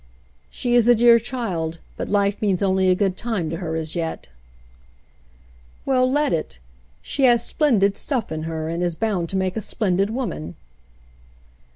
"She 0.49 0.73
is 0.73 0.87
a 0.87 0.95
dear 0.95 1.19
child, 1.19 1.77
but 1.95 2.09
life 2.09 2.41
means 2.41 2.63
only 2.63 2.89
a 2.89 2.95
good 2.95 3.15
time 3.15 3.51
to 3.51 3.57
her 3.57 3.75
as 3.75 3.95
yet." 3.95 4.29
"Well, 5.85 6.11
let 6.11 6.33
it. 6.33 6.57
She 7.03 7.25
has 7.25 7.45
splendid 7.45 7.95
stuff 7.95 8.31
in 8.31 8.41
her 8.49 8.67
and 8.67 8.81
is 8.81 8.95
bound 8.95 9.29
to 9.29 9.35
make 9.37 9.55
a 9.55 9.61
splendid 9.61 10.09
woman." 10.09 10.55